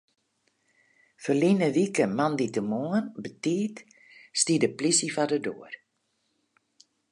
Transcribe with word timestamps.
Ferline 1.23 1.67
wike 1.75 2.05
moandeitemoarn 2.17 3.05
betiid 3.23 3.75
stie 4.39 4.61
de 4.61 4.69
plysje 4.77 5.07
foar 5.15 5.29
de 5.33 5.39
doar. 5.45 5.73